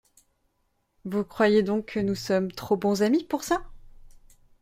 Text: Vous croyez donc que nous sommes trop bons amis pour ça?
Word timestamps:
Vous 1.05 1.23
croyez 1.23 1.61
donc 1.61 1.85
que 1.93 1.99
nous 1.99 2.15
sommes 2.15 2.51
trop 2.51 2.75
bons 2.75 3.03
amis 3.03 3.23
pour 3.23 3.43
ça? 3.43 3.65